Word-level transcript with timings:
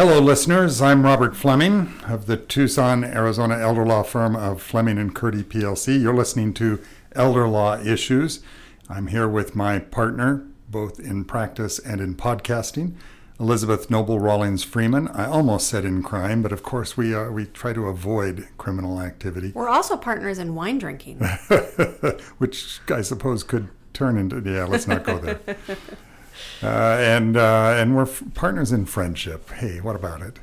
Hello, 0.00 0.18
listeners. 0.18 0.80
I'm 0.80 1.02
Robert 1.02 1.36
Fleming 1.36 1.92
of 2.06 2.24
the 2.24 2.38
Tucson, 2.38 3.04
Arizona 3.04 3.58
elder 3.58 3.84
law 3.84 4.02
firm 4.02 4.34
of 4.34 4.62
Fleming 4.62 4.96
and 4.96 5.14
Curti 5.14 5.44
PLC. 5.44 6.00
You're 6.00 6.14
listening 6.14 6.54
to 6.54 6.80
Elder 7.12 7.46
Law 7.46 7.78
Issues. 7.78 8.42
I'm 8.88 9.08
here 9.08 9.28
with 9.28 9.54
my 9.54 9.78
partner, 9.78 10.46
both 10.70 10.98
in 10.98 11.26
practice 11.26 11.78
and 11.78 12.00
in 12.00 12.14
podcasting, 12.14 12.94
Elizabeth 13.38 13.90
Noble 13.90 14.18
Rawlings 14.18 14.64
Friman. 14.64 15.06
I 15.08 15.26
almost 15.26 15.68
said 15.68 15.84
in 15.84 16.02
crime, 16.02 16.40
but 16.40 16.52
of 16.52 16.62
course 16.62 16.96
we 16.96 17.14
uh, 17.14 17.30
we 17.30 17.44
try 17.44 17.74
to 17.74 17.86
avoid 17.86 18.48
criminal 18.56 19.02
activity, 19.02 19.52
We're 19.54 19.68
also 19.68 19.98
partners 19.98 20.38
in 20.38 20.54
wine 20.54 20.78
drinking. 20.78 21.18
which 22.38 22.80
I 22.88 23.02
suppose 23.02 23.42
could 23.42 23.68
turn 23.92 24.16
into 24.16 24.40
yeah. 24.50 24.64
Let's 24.64 24.86
not 24.86 25.04
go 25.04 25.18
there. 25.18 25.40
Uh, 26.62 26.66
and 26.66 27.36
uh, 27.36 27.74
and 27.76 27.96
we're 27.96 28.02
f- 28.02 28.22
partners 28.34 28.72
in 28.72 28.86
friendship. 28.86 29.50
Hey, 29.50 29.80
what 29.80 29.96
about 29.96 30.22
it? 30.22 30.38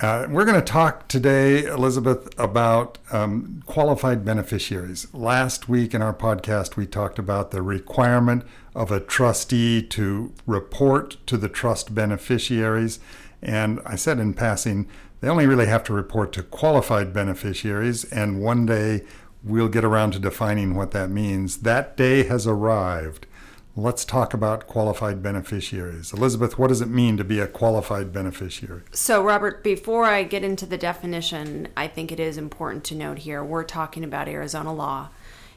Uh, 0.00 0.26
we're 0.28 0.44
going 0.44 0.58
to 0.58 0.60
talk 0.60 1.06
today, 1.06 1.64
Elizabeth, 1.64 2.28
about 2.36 2.98
um, 3.12 3.62
qualified 3.66 4.24
beneficiaries. 4.24 5.06
Last 5.14 5.68
week 5.68 5.94
in 5.94 6.02
our 6.02 6.12
podcast, 6.12 6.74
we 6.74 6.86
talked 6.86 7.20
about 7.20 7.52
the 7.52 7.62
requirement 7.62 8.44
of 8.74 8.90
a 8.90 8.98
trustee 8.98 9.80
to 9.80 10.32
report 10.44 11.18
to 11.28 11.36
the 11.36 11.48
trust 11.48 11.94
beneficiaries. 11.94 12.98
And 13.40 13.80
I 13.86 13.94
said 13.94 14.18
in 14.18 14.34
passing, 14.34 14.88
they 15.20 15.28
only 15.28 15.46
really 15.46 15.66
have 15.66 15.84
to 15.84 15.92
report 15.92 16.32
to 16.32 16.42
qualified 16.42 17.12
beneficiaries. 17.12 18.02
And 18.06 18.42
one 18.42 18.66
day 18.66 19.02
we'll 19.44 19.68
get 19.68 19.84
around 19.84 20.14
to 20.14 20.18
defining 20.18 20.74
what 20.74 20.90
that 20.90 21.10
means. 21.10 21.58
That 21.58 21.96
day 21.96 22.24
has 22.24 22.44
arrived. 22.44 23.28
Let's 23.74 24.04
talk 24.04 24.34
about 24.34 24.66
qualified 24.66 25.22
beneficiaries. 25.22 26.12
Elizabeth, 26.12 26.58
what 26.58 26.68
does 26.68 26.82
it 26.82 26.90
mean 26.90 27.16
to 27.16 27.24
be 27.24 27.40
a 27.40 27.46
qualified 27.46 28.12
beneficiary? 28.12 28.82
So, 28.92 29.24
Robert, 29.24 29.64
before 29.64 30.04
I 30.04 30.24
get 30.24 30.44
into 30.44 30.66
the 30.66 30.76
definition, 30.76 31.68
I 31.74 31.88
think 31.88 32.12
it 32.12 32.20
is 32.20 32.36
important 32.36 32.84
to 32.84 32.94
note 32.94 33.20
here 33.20 33.42
we're 33.42 33.64
talking 33.64 34.04
about 34.04 34.28
Arizona 34.28 34.74
law. 34.74 35.08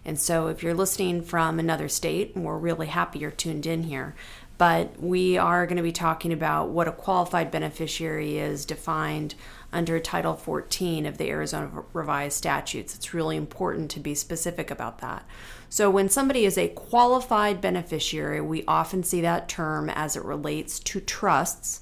And 0.05 0.17
so, 0.17 0.47
if 0.47 0.63
you're 0.63 0.73
listening 0.73 1.23
from 1.23 1.59
another 1.59 1.89
state, 1.89 2.37
we're 2.37 2.57
really 2.57 2.87
happy 2.87 3.19
you're 3.19 3.31
tuned 3.31 3.65
in 3.65 3.83
here. 3.83 4.15
But 4.57 4.97
we 5.01 5.37
are 5.37 5.65
going 5.65 5.75
to 5.75 5.83
be 5.83 5.91
talking 5.91 6.31
about 6.31 6.69
what 6.69 6.87
a 6.87 6.93
qualified 6.93 7.51
beneficiary 7.51 8.37
is 8.37 8.65
defined 8.65 9.35
under 9.75 9.99
Title 9.99 10.35
14 10.35 11.05
of 11.05 11.17
the 11.17 11.29
Arizona 11.29 11.83
Revised 11.91 12.37
Statutes. 12.37 12.95
It's 12.95 13.13
really 13.13 13.35
important 13.35 13.91
to 13.91 13.99
be 13.99 14.15
specific 14.15 14.71
about 14.71 14.99
that. 14.99 15.25
So, 15.69 15.91
when 15.91 16.07
somebody 16.07 16.45
is 16.45 16.57
a 16.57 16.69
qualified 16.69 17.59
beneficiary, 17.59 18.39
we 18.39 18.63
often 18.65 19.03
see 19.03 19.19
that 19.21 19.49
term 19.49 19.89
as 19.89 20.15
it 20.15 20.23
relates 20.23 20.79
to 20.79 21.01
trusts. 21.01 21.81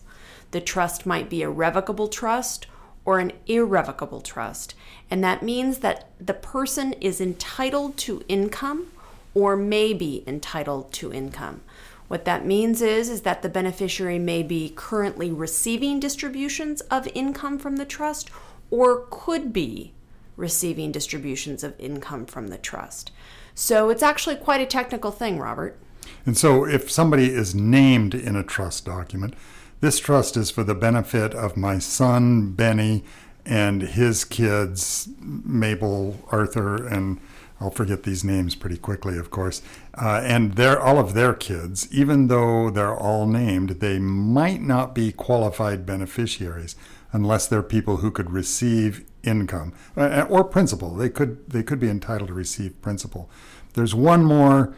The 0.52 0.60
trust 0.60 1.06
might 1.06 1.30
be 1.30 1.44
a 1.44 1.50
revocable 1.50 2.08
trust 2.08 2.66
or 3.06 3.20
an 3.20 3.32
irrevocable 3.46 4.22
trust. 4.22 4.74
And 5.12 5.24
that 5.24 5.44
means 5.44 5.80
that 5.80 6.10
the 6.20 6.34
person 6.34 6.94
is 6.94 7.22
entitled 7.22 7.98
to 7.98 8.24
income 8.28 8.88
or 9.36 9.56
may 9.56 9.94
be 9.94 10.24
entitled 10.26 10.92
to 10.94 11.14
income. 11.14 11.62
What 12.08 12.26
that 12.26 12.46
means 12.46 12.82
is, 12.82 13.10
is 13.10 13.22
that 13.22 13.42
the 13.42 13.50
beneficiary 13.50 14.20
may 14.20 14.44
be 14.44 14.74
currently 14.76 15.32
receiving 15.32 16.00
distributions 16.00 16.82
of 16.82 17.08
income 17.16 17.58
from 17.58 17.78
the 17.78 17.86
trust 17.86 18.30
or 18.70 19.06
could 19.10 19.54
be 19.54 19.94
receiving 20.36 20.92
distributions 20.92 21.64
of 21.64 21.80
income 21.80 22.26
from 22.26 22.48
the 22.48 22.58
trust. 22.58 23.12
So 23.56 23.90
it's 23.90 24.04
actually 24.04 24.36
quite 24.36 24.62
a 24.62 24.66
technical 24.66 25.12
thing, 25.12 25.38
Robert. 25.38 25.78
And 26.26 26.38
so, 26.38 26.66
if 26.66 26.92
somebody 26.92 27.34
is 27.34 27.56
named 27.56 28.14
in 28.14 28.36
a 28.36 28.44
trust 28.44 28.86
document, 28.86 29.36
this 29.80 30.00
trust 30.00 30.36
is 30.38 30.50
for 30.52 30.64
the 30.64 30.76
benefit 30.76 31.34
of 31.34 31.56
my 31.56 31.80
son, 31.80 32.52
Benny, 32.52 33.04
and 33.46 33.82
his 33.82 34.24
kids, 34.24 35.10
Mabel, 35.20 36.18
Arthur, 36.32 36.88
and 36.88 37.20
I'll 37.64 37.72
forget 37.72 38.04
these 38.04 38.26
names 38.26 38.56
pretty 38.56 38.76
quickly, 38.76 39.18
of 39.18 39.32
course. 39.32 39.62
Uh, 39.98 40.22
and 40.22 40.56
they're 40.56 40.80
all 40.80 41.00
of 41.00 41.14
their 41.14 41.34
kids, 41.34 41.88
even 41.94 42.28
though 42.28 42.70
they're 42.70 42.96
all 42.96 43.26
named, 43.26 43.80
they 43.80 44.00
might 44.00 44.62
not 44.62 44.94
be 44.94 45.14
qualified 45.14 45.86
beneficiaries 45.86 46.76
unless 47.14 47.48
they're 47.48 47.64
people 47.64 47.98
who 47.98 48.12
could 48.12 48.32
receive 48.32 49.06
income 49.24 49.74
uh, 49.96 50.26
or 50.30 50.44
principal. 50.44 50.94
They 50.94 51.10
could 51.10 51.50
they 51.50 51.64
could 51.64 51.80
be 51.80 51.90
entitled 51.90 52.28
to 52.28 52.34
receive 52.34 52.82
principal. 52.82 53.30
There's 53.76 53.96
one 53.96 54.26
more 54.26 54.76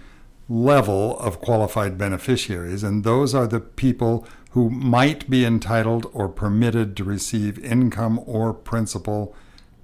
level 0.48 1.18
of 1.18 1.42
qualified 1.42 1.98
beneficiaries, 1.98 2.84
and 2.84 3.04
those 3.04 3.34
are 3.34 3.48
the 3.48 3.60
people 3.60 4.28
who 4.52 4.70
might 4.70 5.28
be 5.28 5.44
entitled 5.44 6.06
or 6.14 6.30
permitted 6.30 6.96
to 6.98 7.04
receive 7.04 7.58
income 7.66 8.22
or 8.28 8.54
principal 8.54 9.36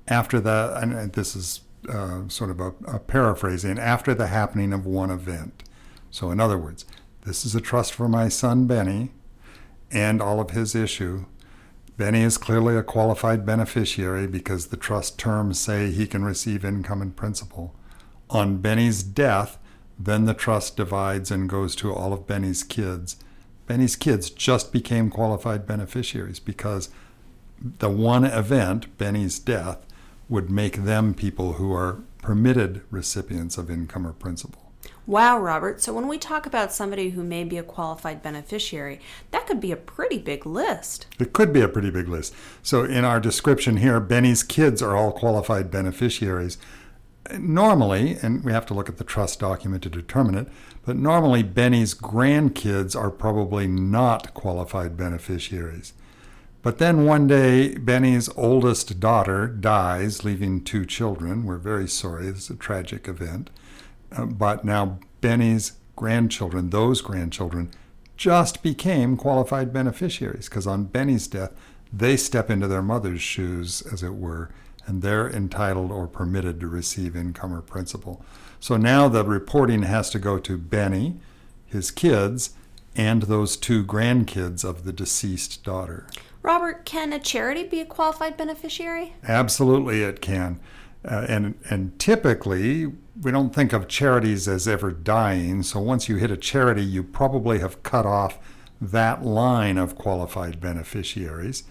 after 0.07 0.39
that. 0.39 0.83
And 0.83 1.13
this 1.13 1.35
is 1.35 1.61
uh, 1.89 2.27
sort 2.27 2.49
of 2.49 2.59
a, 2.59 2.73
a 2.87 2.99
paraphrasing 2.99 3.79
after 3.79 4.13
the 4.13 4.27
happening 4.27 4.73
of 4.73 4.85
one 4.85 5.09
event. 5.09 5.63
So, 6.09 6.31
in 6.31 6.39
other 6.39 6.57
words, 6.57 6.85
this 7.25 7.45
is 7.45 7.55
a 7.55 7.61
trust 7.61 7.93
for 7.93 8.07
my 8.07 8.29
son 8.29 8.67
Benny 8.67 9.11
and 9.91 10.21
all 10.21 10.39
of 10.39 10.51
his 10.51 10.75
issue. 10.75 11.25
Benny 11.97 12.21
is 12.21 12.37
clearly 12.37 12.75
a 12.75 12.83
qualified 12.83 13.45
beneficiary 13.45 14.25
because 14.25 14.67
the 14.67 14.77
trust 14.77 15.19
terms 15.19 15.59
say 15.59 15.91
he 15.91 16.07
can 16.07 16.23
receive 16.23 16.65
income 16.65 17.01
and 17.01 17.15
principal. 17.15 17.75
On 18.29 18.57
Benny's 18.57 19.03
death, 19.03 19.59
then 19.99 20.25
the 20.25 20.33
trust 20.33 20.77
divides 20.77 21.29
and 21.29 21.49
goes 21.49 21.75
to 21.75 21.93
all 21.93 22.13
of 22.13 22.25
Benny's 22.25 22.63
kids. 22.63 23.17
Benny's 23.67 23.95
kids 23.95 24.29
just 24.29 24.71
became 24.71 25.09
qualified 25.09 25.67
beneficiaries 25.67 26.39
because 26.39 26.89
the 27.61 27.89
one 27.89 28.25
event, 28.25 28.97
Benny's 28.97 29.37
death, 29.37 29.85
would 30.31 30.49
make 30.49 30.77
them 30.77 31.13
people 31.13 31.53
who 31.53 31.73
are 31.73 32.01
permitted 32.21 32.81
recipients 32.89 33.57
of 33.57 33.69
income 33.69 34.07
or 34.07 34.13
principal. 34.13 34.71
Wow, 35.05 35.39
Robert. 35.39 35.81
So 35.81 35.91
when 35.91 36.07
we 36.07 36.17
talk 36.17 36.45
about 36.45 36.71
somebody 36.71 37.09
who 37.09 37.21
may 37.21 37.43
be 37.43 37.57
a 37.57 37.63
qualified 37.63 38.23
beneficiary, 38.23 39.01
that 39.31 39.45
could 39.45 39.59
be 39.59 39.73
a 39.73 39.75
pretty 39.75 40.19
big 40.19 40.45
list. 40.45 41.07
It 41.19 41.33
could 41.33 41.51
be 41.51 41.59
a 41.59 41.67
pretty 41.67 41.89
big 41.89 42.07
list. 42.07 42.33
So 42.63 42.85
in 42.85 43.03
our 43.03 43.19
description 43.19 43.77
here, 43.77 43.99
Benny's 43.99 44.41
kids 44.41 44.81
are 44.81 44.95
all 44.95 45.11
qualified 45.11 45.69
beneficiaries. 45.69 46.57
Normally, 47.37 48.17
and 48.21 48.43
we 48.45 48.53
have 48.53 48.65
to 48.67 48.73
look 48.73 48.87
at 48.87 48.97
the 48.97 49.03
trust 49.03 49.39
document 49.39 49.83
to 49.83 49.89
determine 49.89 50.35
it, 50.35 50.47
but 50.85 50.95
normally 50.95 51.43
Benny's 51.43 51.93
grandkids 51.93 52.95
are 52.95 53.11
probably 53.11 53.67
not 53.67 54.33
qualified 54.33 54.95
beneficiaries. 54.95 55.93
But 56.61 56.77
then 56.77 57.05
one 57.05 57.25
day, 57.27 57.75
Benny's 57.75 58.29
oldest 58.35 58.99
daughter 58.99 59.47
dies, 59.47 60.23
leaving 60.23 60.63
two 60.63 60.85
children. 60.85 61.45
We're 61.45 61.57
very 61.57 61.87
sorry. 61.87 62.27
It's 62.27 62.49
a 62.49 62.55
tragic 62.55 63.07
event. 63.07 63.49
Uh, 64.11 64.25
but 64.25 64.63
now 64.63 64.99
Benny's 65.21 65.73
grandchildren, 65.95 66.69
those 66.69 67.01
grandchildren, 67.01 67.71
just 68.15 68.61
became 68.61 69.17
qualified 69.17 69.73
beneficiaries 69.73 70.47
because 70.47 70.67
on 70.67 70.83
Benny's 70.83 71.27
death, 71.27 71.51
they 71.91 72.15
step 72.15 72.51
into 72.51 72.67
their 72.67 72.83
mother's 72.83 73.21
shoes, 73.21 73.81
as 73.91 74.03
it 74.03 74.13
were, 74.13 74.51
and 74.85 75.01
they're 75.01 75.29
entitled 75.29 75.91
or 75.91 76.07
permitted 76.07 76.59
to 76.59 76.67
receive 76.67 77.15
income 77.15 77.53
or 77.53 77.61
principal. 77.61 78.23
So 78.59 78.77
now 78.77 79.07
the 79.07 79.23
reporting 79.23 79.83
has 79.83 80.09
to 80.11 80.19
go 80.19 80.37
to 80.37 80.57
Benny, 80.57 81.19
his 81.65 81.89
kids, 81.89 82.51
and 82.95 83.23
those 83.23 83.57
two 83.57 83.83
grandkids 83.83 84.63
of 84.63 84.83
the 84.83 84.93
deceased 84.93 85.63
daughter. 85.63 86.05
Robert, 86.43 86.85
can 86.85 87.13
a 87.13 87.19
charity 87.19 87.63
be 87.63 87.81
a 87.81 87.85
qualified 87.85 88.37
beneficiary? 88.37 89.13
Absolutely, 89.27 90.01
it 90.01 90.21
can. 90.21 90.59
Uh, 91.03 91.25
and 91.27 91.55
and 91.69 91.97
typically 91.99 92.91
we 93.19 93.31
don't 93.31 93.53
think 93.53 93.73
of 93.73 93.87
charities 93.87 94.47
as 94.47 94.67
ever 94.67 94.91
dying. 94.91 95.63
So 95.63 95.79
once 95.79 96.07
you 96.07 96.17
hit 96.17 96.31
a 96.31 96.37
charity, 96.37 96.83
you 96.83 97.03
probably 97.03 97.59
have 97.59 97.83
cut 97.83 98.05
off 98.05 98.39
that 98.79 99.23
line 99.23 99.77
of 99.77 99.95
qualified 99.95 100.59
beneficiaries. 100.59 101.63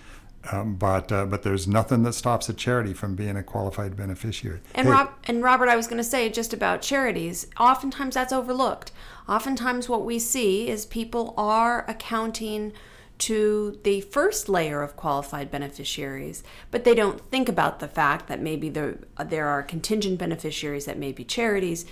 Um, 0.51 0.77
but 0.77 1.13
uh, 1.13 1.27
but 1.27 1.43
there's 1.43 1.69
nothing 1.69 2.03
that 2.05 2.15
stops 2.15 2.49
a 2.49 2.55
charity 2.55 2.95
from 2.95 3.15
being 3.15 3.37
a 3.37 3.43
qualified 3.43 3.97
beneficiary. 3.97 4.61
And 4.75 4.87
Hey, 4.87 4.93
Rob 4.93 5.11
and 5.25 5.43
Robert, 5.43 5.69
I 5.69 5.77
was 5.77 5.87
going 5.87 5.99
to 5.99 6.05
say 6.05 6.29
just 6.31 6.55
about 6.55 6.81
charities. 6.81 7.47
Oftentimes 7.59 8.15
that's 8.15 8.33
overlooked. 8.33 8.91
Oftentimes 9.29 9.89
what 9.89 10.05
we 10.05 10.19
see 10.19 10.69
is 10.69 10.87
people 10.87 11.35
are 11.37 11.85
accounting 11.89 12.73
to 13.21 13.79
the 13.85 14.01
first 14.01 14.49
layer 14.49 14.83
of 14.83 14.97
qualified 14.97 15.51
beneficiaries, 15.51 16.43
but 16.71 16.85
they 16.85 16.95
don't 16.95 17.21
think 17.31 17.49
about 17.49 17.79
the 17.79 17.89
fact 17.89 18.27
that 18.29 18.41
maybe 18.41 18.69
there 18.69 18.99
there 19.25 19.49
are 19.49 19.63
contingent 19.63 20.19
beneficiaries 20.19 20.87
that 20.87 20.99
may 20.99 21.13
be 21.13 21.25
charities, 21.25 21.85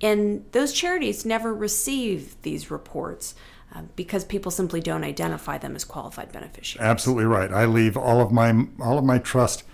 and 0.00 0.44
those 0.52 0.72
charities 0.72 1.24
never 1.24 1.54
receive 1.54 2.40
these 2.42 2.70
reports 2.70 3.34
uh, 3.74 3.82
because 3.96 4.24
people 4.24 4.50
simply 4.50 4.80
don't 4.80 5.04
identify 5.04 5.58
them 5.58 5.76
as 5.76 5.84
qualified 5.84 6.32
beneficiaries. 6.32 6.86
Absolutely 6.88 7.26
right. 7.26 7.52
I 7.52 7.64
leave 7.66 7.96
all 7.96 8.20
of 8.20 8.32
my 8.32 8.66
all 8.80 8.98
of 8.98 9.04
my 9.04 9.18
trust 9.18 9.64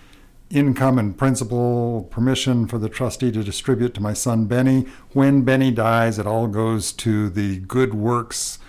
income 0.49 0.99
and 0.99 1.17
principal 1.17 2.07
permission 2.11 2.67
for 2.67 2.77
the 2.77 2.89
trustee 2.89 3.31
to 3.31 3.43
distribute 3.43 3.93
to 3.93 4.01
my 4.01 4.13
son 4.13 4.45
Benny. 4.45 4.85
When 5.13 5.43
Benny 5.43 5.71
dies, 5.71 6.19
it 6.19 6.27
all 6.27 6.47
goes 6.47 6.91
to 6.93 7.29
the 7.29 7.59
Good 7.59 7.93
Works 7.93 8.59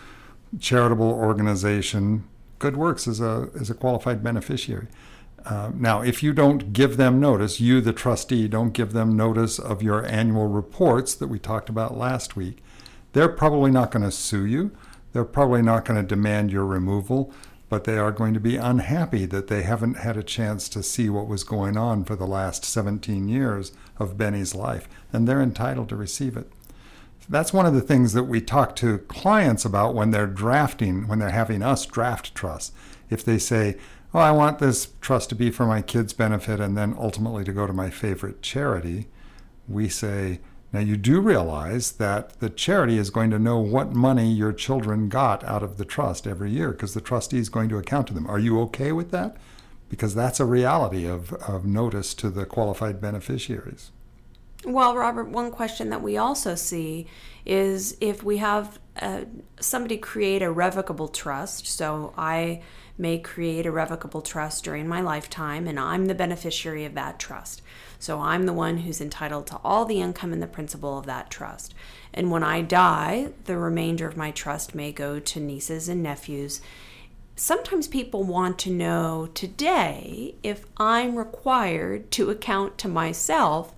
charitable 0.59 1.11
organization 1.11 2.25
good 2.59 2.77
works 2.77 3.07
is 3.07 3.21
a 3.21 3.49
as 3.59 3.71
a 3.71 3.75
qualified 3.75 4.23
beneficiary. 4.23 4.89
Uh, 5.45 5.71
now, 5.75 6.01
if 6.03 6.23
you 6.23 6.33
don't 6.33 6.73
give 6.73 6.97
them 6.97 7.21
notice, 7.21 7.61
you, 7.61 7.81
the 7.81 7.93
trustee, 7.93 8.49
don't 8.49 8.73
give 8.73 8.93
them 8.93 9.17
notice 9.17 9.61
of 9.61 9.81
your 9.81 10.05
annual 10.05 10.49
reports 10.49 11.15
that 11.15 11.29
we 11.29 11.39
talked 11.39 11.69
about 11.69 11.97
last 11.97 12.35
week, 12.35 12.65
they're 13.13 13.29
probably 13.29 13.71
not 13.71 13.93
going 13.93 14.05
to 14.05 14.11
sue 14.11 14.45
you. 14.45 14.73
They're 15.13 15.25
probably 15.25 15.63
not 15.63 15.85
going 15.85 16.01
to 16.01 16.07
demand 16.07 16.51
your 16.51 16.67
removal, 16.67 17.33
but 17.69 17.85
they 17.85 17.97
are 17.97 18.11
going 18.11 18.35
to 18.35 18.41
be 18.41 18.57
unhappy 18.57 19.25
that 19.27 19.47
they 19.47 19.63
haven't 19.63 19.99
had 19.99 20.17
a 20.17 20.23
chance 20.23 20.69
to 20.71 20.83
see 20.83 21.09
what 21.09 21.29
was 21.29 21.45
going 21.45 21.77
on 21.77 22.05
for 22.05 22.17
the 22.17 22.27
last 22.27 22.65
17 22.65 23.29
years 23.29 23.71
of 23.99 24.19
Benny's 24.19 24.55
life, 24.55 24.89
and 25.13 25.29
they're 25.29 25.41
entitled 25.41 25.89
to 25.91 25.97
receive 25.97 26.37
it. 26.37 26.51
That's 27.29 27.53
one 27.53 27.67
of 27.67 27.75
the 27.75 27.81
things 27.81 28.13
that 28.13 28.25
we 28.25 28.41
talk 28.41 28.77
to 28.77 28.99
clients 28.99 29.65
about 29.65 29.95
when 29.95 30.13
they're 30.13 30.29
drafting, 30.29 31.09
when 31.09 31.19
they're 31.19 31.31
having 31.31 31.63
us 31.63 31.85
draft 31.85 32.35
trusts. 32.35 32.73
If 33.11 33.25
they 33.25 33.39
say, 33.39 33.77
oh, 34.15 34.21
I 34.21 34.31
want 34.31 34.61
this 34.61 34.89
trust 35.01 35.31
to 35.31 35.35
be 35.35 35.51
for 35.51 35.67
my 35.67 35.83
kids' 35.83 36.13
benefit 36.13 36.61
and 36.61 36.77
then 36.77 36.95
ultimately 36.97 37.43
to 37.45 37.53
go 37.53 37.67
to 37.67 37.73
my 37.73 37.91
favorite 37.91 38.43
charity, 38.43 39.09
we 39.67 39.89
say, 39.89 40.41
now 40.73 40.81
you 40.81 40.97
do 40.97 41.21
realize 41.21 41.93
that 41.93 42.39
the 42.39 42.51
charity 42.51 42.97
is 42.97 43.11
going 43.11 43.31
to 43.31 43.39
know 43.39 43.59
what 43.59 43.93
money 43.93 44.31
your 44.31 44.53
children 44.53 45.09
got 45.09 45.43
out 45.45 45.63
of 45.63 45.79
the 45.79 45.85
trust 45.85 46.27
every 46.27 46.51
year 46.51 46.71
because 46.71 46.95
the 46.95 47.01
trustee 47.01 47.39
is 47.39 47.49
going 47.49 47.69
to 47.71 47.79
account 47.79 48.07
to 48.09 48.15
them. 48.15 48.27
Are 48.29 48.39
you 48.39 48.61
okay 48.63 48.93
with 48.93 49.11
that? 49.11 49.37
Because 49.89 50.15
that's 50.15 50.39
a 50.39 50.45
reality 50.45 51.07
of, 51.07 51.33
of 51.35 51.65
notice 51.65 52.15
to 52.15 52.31
the 52.31 52.47
qualified 52.47 53.01
beneficiaries. 53.01 53.91
Well, 54.65 54.97
Robert, 54.97 55.29
one 55.29 55.51
question 55.51 55.91
that 55.91 56.03
we 56.03 56.17
also 56.17 56.55
see 56.55 57.07
is 57.45 57.97
if 58.01 58.23
we 58.23 58.39
have 58.39 58.79
uh, 59.01 59.25
somebody 59.61 59.97
create 59.97 60.43
a 60.43 60.51
revocable 60.51 61.09
trust. 61.09 61.67
So 61.67 62.15
I 62.17 62.63
may 62.99 63.19
create 63.19 63.67
a 63.67 63.71
revocable 63.71 64.23
trust 64.23 64.65
during 64.65 64.89
my 64.89 65.03
lifetime, 65.03 65.69
and 65.69 65.79
I'm 65.79 66.07
the 66.07 66.15
beneficiary 66.15 66.85
of 66.87 66.95
that 66.95 67.19
trust. 67.19 67.61
So 67.99 68.21
I'm 68.21 68.47
the 68.47 68.53
one 68.53 68.79
who's 68.79 69.01
entitled 69.01 69.47
to 69.49 69.61
all 69.63 69.85
the 69.85 70.01
income 70.01 70.33
and 70.33 70.43
the 70.43 70.47
principal 70.47 70.99
of 70.99 71.07
that 71.07 71.31
trust. 71.31 71.75
And 72.15 72.31
when 72.31 72.43
I 72.43 72.63
die, 72.63 73.33
the 73.45 73.59
remainder 73.59 74.07
of 74.09 74.17
my 74.17 74.31
trust 74.31 74.75
may 74.75 74.93
go 74.93 75.19
to 75.21 75.41
nieces 75.41 75.89
and 75.89 76.03
nephews. 76.03 76.63
Sometimes 77.39 77.87
people 77.87 78.25
want 78.25 78.59
to 78.61 78.71
know 78.71 79.29
today 79.35 80.37
if 80.43 80.65
I'm 80.79 81.17
required 81.17 82.11
to 82.13 82.31
account 82.31 82.79
to 82.79 82.89
myself 82.89 83.75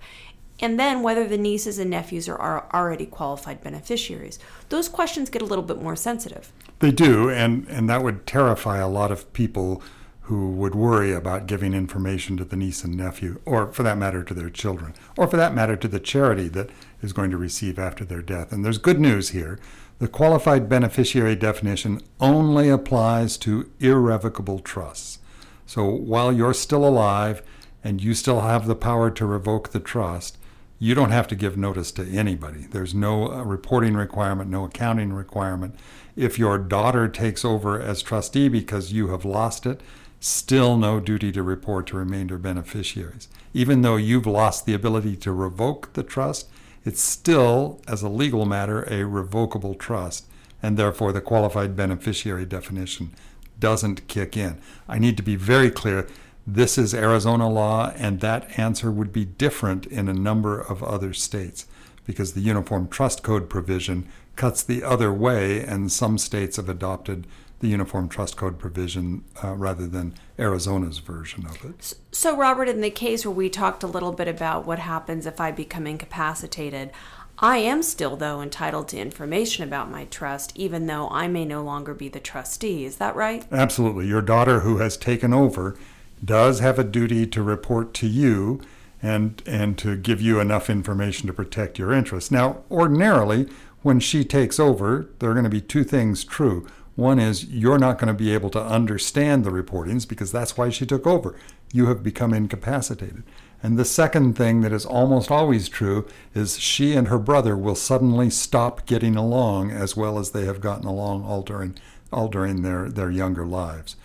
and 0.59 0.79
then 0.79 1.01
whether 1.01 1.27
the 1.27 1.37
nieces 1.37 1.79
and 1.79 1.89
nephews 1.89 2.27
are, 2.27 2.67
already 2.73 3.05
qualified 3.05 3.63
beneficiaries. 3.63 4.39
Those 4.69 4.89
questions 4.89 5.29
get 5.29 5.41
a 5.41 5.45
little 5.45 5.63
bit 5.63 5.81
more 5.81 5.95
sensitive. 5.95 6.51
They 6.79 6.91
do, 6.91 7.29
and, 7.29 7.67
and 7.67 7.89
that 7.89 8.03
would 8.03 8.25
terrify 8.25 8.77
a 8.77 8.87
lot 8.89 9.11
of 9.11 9.31
people 9.33 9.81
who 10.23 10.51
would 10.51 10.75
worry 10.75 11.11
about 11.11 11.47
giving 11.47 11.73
information 11.73 12.37
to 12.37 12.45
the 12.45 12.55
niece 12.55 12.83
and 12.83 12.95
nephew, 12.95 13.41
or 13.45 13.71
for 13.71 13.81
that 13.81 13.97
matter, 13.97 14.23
to 14.23 14.33
their 14.33 14.49
children, 14.49 14.93
or 15.17 15.27
for 15.27 15.37
that 15.37 15.55
matter, 15.55 15.75
to 15.75 15.87
the 15.87 15.99
charity 15.99 16.47
that 16.47 16.69
is 17.01 17.13
going 17.13 17.31
to 17.31 17.37
receive 17.37 17.79
after 17.79 18.05
their 18.05 18.21
death. 18.21 18.51
And 18.51 18.63
there's 18.63 18.77
good 18.77 18.99
news 18.99 19.29
here. 19.29 19.59
The 19.97 20.07
qualified 20.07 20.69
beneficiary 20.69 21.35
definition 21.35 22.01
only 22.19 22.69
applies 22.69 23.37
to 23.39 23.71
irrevocable 23.79 24.59
trusts. 24.59 25.17
So 25.65 25.85
while 25.85 26.31
you're 26.31 26.53
still 26.53 26.87
alive 26.87 27.41
and 27.83 28.01
you 28.01 28.13
still 28.13 28.41
have 28.41 28.67
the 28.67 28.75
power 28.75 29.09
to 29.09 29.25
revoke 29.25 29.69
the 29.69 29.79
trust, 29.79 30.37
you 30.79 30.95
don't 30.95 31.11
have 31.11 31.27
to 31.27 31.35
give 31.35 31.57
notice 31.57 31.91
to 31.91 32.07
anybody. 32.07 32.61
There's 32.61 32.95
no 32.95 33.31
uh, 33.31 33.43
reporting 33.43 33.95
requirement, 33.95 34.49
no 34.49 34.63
accounting 34.63 35.11
requirement. 35.11 35.75
If 36.15 36.39
your 36.39 36.57
daughter 36.57 37.09
takes 37.09 37.43
over 37.43 37.79
as 37.79 38.01
trustee 38.01 38.47
because 38.47 38.93
you 38.93 39.09
have 39.09 39.25
lost 39.25 39.65
it, 39.65 39.81
still 40.21 40.77
no 40.77 40.99
duty 40.99 41.31
to 41.33 41.43
report 41.43 41.87
to 41.87 41.97
remainder 41.97 42.37
beneficiaries. 42.37 43.27
Even 43.53 43.81
though 43.81 43.97
you've 43.97 44.25
lost 44.25 44.65
the 44.65 44.73
ability 44.73 45.17
to 45.17 45.31
revoke 45.33 45.93
the 45.93 46.03
trust, 46.03 46.47
it's 46.85 47.01
still, 47.01 47.81
as 47.87 48.01
a 48.01 48.09
legal 48.09 48.45
matter, 48.45 48.83
a 48.83 49.05
revocable 49.05 49.75
trust, 49.75 50.25
and 50.63 50.77
therefore 50.77 51.11
the 51.11 51.21
qualified 51.21 51.75
beneficiary 51.75 52.45
definition 52.45 53.13
doesn't 53.59 54.07
kick 54.07 54.37
in. 54.37 54.59
I 54.87 54.97
need 54.97 55.17
to 55.17 55.23
be 55.23 55.35
very 55.35 55.69
clear 55.69 56.07
this 56.47 56.77
is 56.77 56.93
Arizona 56.93 57.49
law, 57.49 57.93
and 57.95 58.19
that 58.21 58.57
answer 58.57 58.91
would 58.91 59.13
be 59.13 59.25
different 59.25 59.85
in 59.85 60.07
a 60.07 60.13
number 60.13 60.59
of 60.59 60.83
other 60.83 61.13
states 61.13 61.65
because 62.05 62.33
the 62.33 62.41
Uniform 62.41 62.87
Trust 62.87 63.21
Code 63.21 63.49
provision 63.49 64.07
cuts 64.35 64.63
the 64.63 64.83
other 64.83 65.13
way, 65.13 65.63
and 65.63 65.91
some 65.91 66.17
states 66.17 66.55
have 66.55 66.69
adopted 66.69 67.27
the 67.59 67.67
Uniform 67.67 68.07
Trust 68.07 68.37
Code 68.37 68.57
provision 68.57 69.23
uh, 69.43 69.53
rather 69.53 69.85
than 69.85 70.13
Arizona's 70.39 70.99
version 70.99 71.45
of 71.45 71.63
it. 71.65 71.93
So, 72.11 72.35
Robert, 72.35 72.69
in 72.69 72.81
the 72.81 72.89
case 72.89 73.25
where 73.25 73.35
we 73.35 73.49
talked 73.49 73.83
a 73.83 73.87
little 73.87 74.13
bit 74.13 74.27
about 74.27 74.65
what 74.65 74.79
happens 74.79 75.25
if 75.25 75.41
I 75.41 75.51
become 75.51 75.85
incapacitated, 75.85 76.91
I 77.37 77.57
am 77.57 77.83
still, 77.83 78.15
though, 78.15 78.41
entitled 78.41 78.87
to 78.89 78.97
information 78.97 79.63
about 79.63 79.91
my 79.91 80.05
trust, 80.05 80.51
even 80.55 80.87
though 80.87 81.09
I 81.09 81.27
may 81.27 81.45
no 81.45 81.63
longer 81.63 81.93
be 81.93 82.09
the 82.09 82.19
trustee. 82.19 82.85
Is 82.85 82.97
that 82.97 83.15
right? 83.15 83.45
Absolutely. 83.51 84.07
Your 84.07 84.21
daughter, 84.21 84.61
who 84.61 84.77
has 84.77 84.97
taken 84.97 85.33
over, 85.33 85.77
does 86.23 86.59
have 86.59 86.77
a 86.79 86.83
duty 86.83 87.25
to 87.27 87.41
report 87.41 87.93
to 87.95 88.07
you 88.07 88.61
and 89.01 89.41
and 89.45 89.77
to 89.77 89.95
give 89.95 90.21
you 90.21 90.39
enough 90.39 90.69
information 90.69 91.27
to 91.27 91.33
protect 91.33 91.79
your 91.79 91.93
interests. 91.93 92.31
Now, 92.31 92.63
ordinarily, 92.69 93.47
when 93.81 93.99
she 93.99 94.23
takes 94.23 94.59
over, 94.59 95.09
there 95.19 95.31
are 95.31 95.33
going 95.33 95.45
to 95.45 95.49
be 95.49 95.61
two 95.61 95.83
things 95.83 96.23
true. 96.23 96.67
One 96.95 97.17
is 97.17 97.45
you're 97.45 97.77
not 97.77 97.97
going 97.97 98.09
to 98.09 98.13
be 98.13 98.33
able 98.33 98.49
to 98.49 98.61
understand 98.61 99.45
the 99.45 99.51
reportings 99.51 100.05
because 100.05 100.33
that's 100.33 100.57
why 100.57 100.69
she 100.69 100.85
took 100.85 101.07
over. 101.07 101.33
You 101.71 101.85
have 101.85 102.03
become 102.03 102.33
incapacitated. 102.33 103.23
And 103.63 103.77
the 103.77 103.85
second 103.85 104.35
thing 104.35 104.61
that 104.61 104.73
is 104.73 104.85
almost 104.85 105.31
always 105.31 105.69
true 105.69 106.05
is 106.33 106.59
she 106.59 106.95
and 106.95 107.07
her 107.07 107.19
brother 107.19 107.55
will 107.55 107.75
suddenly 107.75 108.29
stop 108.29 108.85
getting 108.85 109.15
along 109.15 109.71
as 109.71 109.95
well 109.95 110.19
as 110.19 110.31
they 110.31 110.45
have 110.45 110.59
gotten 110.59 110.85
along 110.85 111.23
all 111.23 111.41
during 111.41 111.77
all 112.11 112.27
during 112.27 112.63
their, 112.63 112.89
their 112.89 113.11
younger 113.11 113.45
lives 113.45 113.95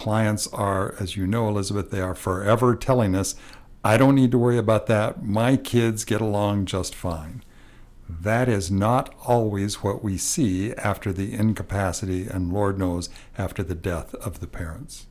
clients 0.00 0.46
are, 0.48 0.94
as 0.98 1.14
you 1.14 1.26
know, 1.26 1.46
Elizabeth, 1.46 1.90
they 1.90 2.00
are 2.00 2.14
forever 2.14 2.74
telling 2.74 3.14
us, 3.14 3.34
I 3.84 3.98
don't 3.98 4.14
need 4.14 4.30
to 4.30 4.38
worry 4.38 4.56
about 4.56 4.86
that. 4.86 5.22
My 5.22 5.58
kids 5.58 6.06
get 6.06 6.22
along 6.22 6.64
just 6.64 6.94
fine. 6.94 7.44
That 8.08 8.48
is 8.48 8.70
not 8.70 9.14
always 9.26 9.82
what 9.82 10.02
we 10.02 10.16
see 10.16 10.72
after 10.72 11.12
the 11.12 11.34
incapacity, 11.34 12.26
and 12.26 12.50
Lord 12.50 12.78
knows, 12.78 13.10
after 13.36 13.62
the 13.62 13.74
death 13.74 14.14
of 14.14 14.40
the 14.40 14.46
parents. 14.46 15.06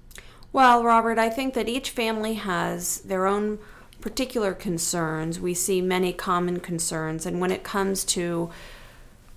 Well, 0.52 0.84
Robert, 0.84 1.20
I 1.20 1.30
think 1.30 1.54
that 1.54 1.70
each 1.70 1.92
family 1.92 2.34
has 2.34 3.02
their 3.02 3.28
own 3.28 3.60
particular 4.02 4.56
concerns. 4.56 5.40
We 5.40 5.54
see 5.54 5.82
many 5.82 6.14
common 6.14 6.62
concerns, 6.62 7.28
and 7.28 7.40
when 7.40 7.52
it 7.52 7.64
comes 7.64 8.04
to 8.06 8.50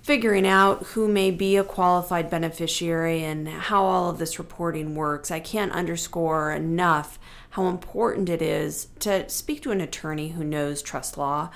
figuring 0.03 0.45
out 0.45 0.83
who 0.87 1.07
may 1.07 1.31
be 1.31 1.55
a 1.55 1.63
qualified 1.63 2.29
beneficiary 2.29 3.23
and 3.23 3.47
how 3.47 3.85
all 3.85 4.09
of 4.09 4.19
this 4.19 4.37
reporting 4.37 4.95
works, 4.95 5.31
I 5.31 5.39
can't 5.39 5.71
underscore 5.71 6.51
enough 6.51 7.17
how 7.51 7.67
important 7.67 8.27
it 8.27 8.41
is 8.41 8.87
to 8.99 9.27
speak 9.29 9.63
to 9.63 9.71
an 9.71 9.79
attorney 9.79 10.29
who 10.29 10.43
knows 10.43 10.81
trust 10.81 11.17
law. 11.17 11.51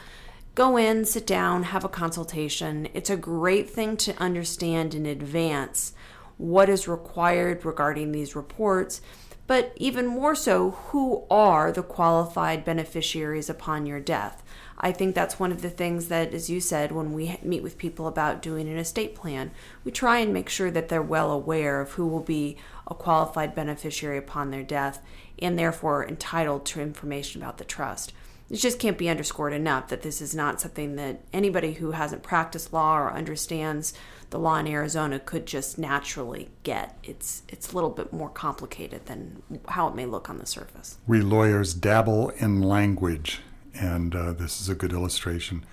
Go 0.55 0.77
in, 0.77 1.03
sit 1.03 1.27
down, 1.27 1.63
have 1.63 1.83
a 1.83 1.89
consultation. 1.89 2.87
It's 2.93 3.09
a 3.09 3.17
great 3.17 3.69
thing 3.69 3.97
to 3.97 4.17
understand 4.17 4.95
in 4.95 5.05
advance 5.05 5.93
what 6.37 6.69
is 6.69 6.87
required 6.87 7.65
regarding 7.65 8.13
these 8.13 8.35
reports, 8.35 9.01
but 9.47 9.71
even 9.77 10.05
more 10.05 10.35
so, 10.35 10.71
who 10.89 11.25
are 11.31 11.71
the 11.71 11.81
qualified 11.81 12.65
beneficiaries 12.65 13.49
upon 13.49 13.85
your 13.85 13.99
death. 13.99 14.43
I 14.77 14.91
think 14.91 15.15
that's 15.15 15.39
one 15.39 15.51
of 15.51 15.61
the 15.63 15.69
things 15.69 16.09
that, 16.09 16.33
as 16.33 16.49
you 16.49 16.59
said, 16.59 16.91
when 16.91 17.13
we 17.13 17.39
meet 17.41 17.63
with 17.63 17.79
people 17.79 18.07
about 18.07 18.41
doing 18.43 18.67
an 18.67 18.77
estate 18.77 19.15
plan, 19.15 19.51
we 19.83 19.91
try 19.91 20.19
and 20.19 20.31
make 20.33 20.49
sure 20.49 20.69
that 20.69 20.89
they're 20.89 21.01
well 21.01 21.31
aware 21.31 21.81
of 21.81 21.93
who 21.93 22.05
will 22.05 22.21
be 22.21 22.57
a 22.85 22.93
qualified 22.93 23.55
beneficiary 23.55 24.17
upon 24.17 24.51
their 24.51 24.63
death 24.63 25.01
and 25.39 25.57
therefore 25.57 26.05
entitled 26.05 26.65
to 26.65 26.81
information 26.81 27.41
about 27.41 27.57
the 27.57 27.65
trust. 27.65 28.13
It 28.49 28.57
just 28.57 28.79
can't 28.79 28.97
be 28.97 29.09
underscored 29.09 29.51
enough 29.51 29.89
that 29.89 30.03
this 30.03 30.21
is 30.21 30.33
not 30.33 30.61
something 30.61 30.95
that 30.95 31.21
anybody 31.33 31.73
who 31.73 31.91
hasn't 31.91 32.23
practiced 32.23 32.71
law 32.71 32.97
or 32.97 33.11
understands 33.11 33.93
the 34.29 34.39
law 34.39 34.57
in 34.57 34.67
Arizona 34.67 35.19
could 35.19 35.45
just 35.45 35.77
naturally 35.77 36.49
get. 36.63 36.97
It's 37.03 37.43
it's 37.49 37.71
a 37.71 37.75
little 37.75 37.89
bit 37.89 38.13
more 38.13 38.29
complicated 38.29 39.05
than 39.05 39.41
how 39.67 39.87
it 39.89 39.95
may 39.95 40.05
look 40.05 40.29
on 40.29 40.37
the 40.37 40.45
surface. 40.45 40.97
We 41.05 41.21
lawyers 41.21 41.73
dabble 41.73 42.29
in 42.37 42.61
language 42.61 43.41
and 43.73 44.15
uh, 44.15 44.33
this 44.33 44.61
is 44.61 44.69
a 44.69 44.75
good 44.75 44.93
illustration. 44.93 45.65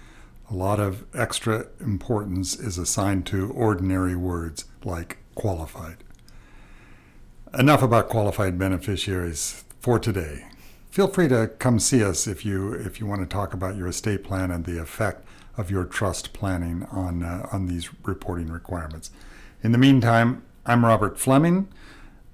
A 0.50 0.54
lot 0.54 0.78
of 0.78 1.04
extra 1.14 1.66
importance 1.81 2.59
is 2.59 2.76
assigned 2.76 3.25
to 3.26 3.50
ordinary 3.52 4.14
words 4.14 4.64
like 4.85 5.19
qualified. 5.35 5.99
Enough 7.57 7.83
about 7.83 8.09
qualified 8.09 8.59
beneficiaries 8.59 9.64
for 9.81 9.99
today. 9.99 10.45
Feel 10.94 11.08
free 11.08 11.26
to 11.26 11.48
come 11.58 11.80
see 11.80 12.04
us 12.04 12.28
if 12.28 12.44
you 12.44 12.72
if 12.72 13.00
you 13.00 13.06
want 13.06 13.20
to 13.20 13.26
talk 13.26 13.52
about 13.52 13.74
your 13.76 13.88
estate 13.88 14.22
plan 14.22 14.52
and 14.52 14.64
the 14.64 14.80
effect 14.80 15.26
of 15.56 15.68
your 15.68 15.84
trust 15.84 16.32
planning 16.32 16.84
on 16.84 17.24
uh, 17.24 17.48
on 17.50 17.66
these 17.66 17.90
reporting 18.04 18.46
requirements. 18.46 19.10
In 19.60 19.72
the 19.72 19.78
meantime, 19.78 20.44
I'm 20.64 20.84
Robert 20.84 21.18
Fleming. 21.18 21.66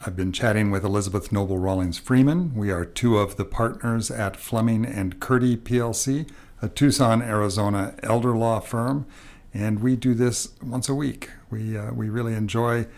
I've 0.05 0.15
been 0.15 0.31
chatting 0.31 0.71
with 0.71 0.85
Elizabeth 0.85 1.33
Noble 1.33 1.57
Rawlings 1.57 1.99
Friman. 1.99 2.55
We 2.55 2.71
are 2.71 2.85
two 2.85 3.17
of 3.17 3.37
the 3.37 3.47
partners 3.47 4.11
at 4.11 4.37
Fleming 4.37 4.85
and 4.85 5.19
Curti 5.21 5.57
PLC, 5.57 6.29
a 6.61 6.69
Tucson, 6.69 7.23
Arizona 7.23 7.95
elder 8.03 8.37
law 8.37 8.61
firm, 8.61 9.07
and 9.55 9.81
we 9.81 9.97
do 9.97 10.13
this 10.13 10.51
once 10.63 10.87
a 10.87 10.95
week. 10.95 11.31
We 11.49 11.79
uh, 11.79 11.93
we 11.93 12.11
really 12.11 12.35
enjoy 12.35 12.89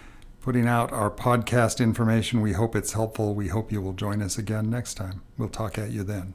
putting 0.43 0.67
out 0.67 0.93
our 0.93 1.11
podcast 1.11 1.81
information. 1.81 2.41
We 2.41 2.53
hope 2.53 2.75
it's 2.75 2.93
helpful. 2.93 3.35
We 3.35 3.49
hope 3.49 3.71
you 3.71 3.81
will 3.81 3.93
join 3.93 4.21
us 4.21 4.37
again 4.37 4.69
next 4.69 4.95
time. 4.95 5.23
We'll 5.39 5.49
talk 5.49 5.79
at 5.79 5.91
you 5.91 6.03
then. 6.03 6.35